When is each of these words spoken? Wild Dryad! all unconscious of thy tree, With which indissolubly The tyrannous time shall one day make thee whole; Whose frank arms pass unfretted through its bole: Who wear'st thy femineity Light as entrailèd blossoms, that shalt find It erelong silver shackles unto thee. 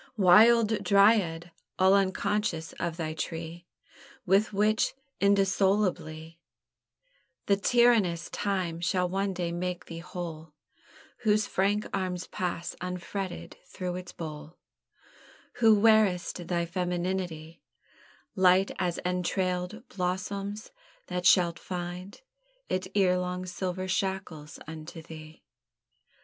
Wild 0.17 0.83
Dryad! 0.83 1.51
all 1.77 1.93
unconscious 1.93 2.73
of 2.79 2.97
thy 2.97 3.13
tree, 3.13 3.67
With 4.25 4.51
which 4.51 4.95
indissolubly 5.19 6.39
The 7.45 7.55
tyrannous 7.55 8.27
time 8.31 8.79
shall 8.81 9.07
one 9.07 9.31
day 9.31 9.51
make 9.51 9.85
thee 9.85 9.99
whole; 9.99 10.53
Whose 11.19 11.45
frank 11.45 11.85
arms 11.93 12.25
pass 12.25 12.75
unfretted 12.81 13.57
through 13.67 13.95
its 13.95 14.11
bole: 14.11 14.57
Who 15.57 15.79
wear'st 15.79 16.47
thy 16.47 16.65
femineity 16.65 17.59
Light 18.35 18.71
as 18.79 18.97
entrailèd 19.05 19.87
blossoms, 19.89 20.71
that 21.09 21.27
shalt 21.27 21.59
find 21.59 22.21
It 22.69 22.87
erelong 22.95 23.45
silver 23.47 23.87
shackles 23.87 24.57
unto 24.67 25.03
thee. 25.03 25.43